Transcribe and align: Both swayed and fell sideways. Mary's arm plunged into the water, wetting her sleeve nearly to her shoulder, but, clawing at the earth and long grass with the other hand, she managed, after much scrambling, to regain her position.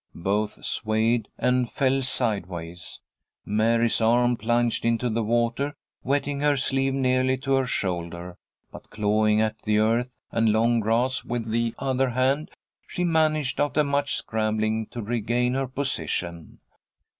Both 0.15 0.65
swayed 0.65 1.27
and 1.37 1.69
fell 1.71 2.01
sideways. 2.01 3.01
Mary's 3.45 4.01
arm 4.01 4.35
plunged 4.35 4.83
into 4.83 5.11
the 5.11 5.21
water, 5.21 5.75
wetting 6.01 6.39
her 6.39 6.57
sleeve 6.57 6.95
nearly 6.95 7.37
to 7.37 7.53
her 7.53 7.67
shoulder, 7.67 8.39
but, 8.71 8.89
clawing 8.89 9.41
at 9.41 9.61
the 9.61 9.77
earth 9.77 10.17
and 10.31 10.51
long 10.51 10.79
grass 10.79 11.23
with 11.23 11.47
the 11.51 11.75
other 11.77 12.09
hand, 12.09 12.49
she 12.87 13.03
managed, 13.03 13.59
after 13.59 13.83
much 13.83 14.15
scrambling, 14.15 14.87
to 14.87 15.03
regain 15.03 15.53
her 15.53 15.67
position. 15.67 16.57